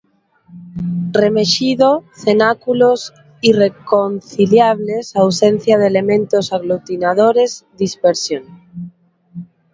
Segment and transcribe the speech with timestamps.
[1.19, 1.89] Remexido,
[2.21, 3.01] cenáculos
[3.49, 8.43] irreconciliables, ausencia de elementos aglutinadores, dispersión.